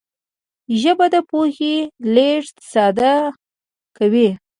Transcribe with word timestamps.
ژبه 0.81 1.05
د 1.13 1.15
پوهې 1.29 1.75
لېږد 2.13 2.55
ساده 2.71 3.13
کوي 3.97 4.29